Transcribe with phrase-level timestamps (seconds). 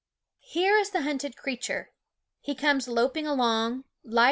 [0.47, 1.91] Here is the hunted creature.
[2.39, 4.19] He comes loping along, light as ^~ r, r